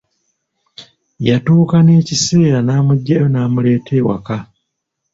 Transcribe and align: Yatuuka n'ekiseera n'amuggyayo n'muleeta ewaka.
Yatuuka 1.27 1.77
n'ekiseera 1.81 2.59
n'amuggyayo 2.63 3.27
n'muleeta 3.29 3.91
ewaka. 3.99 4.37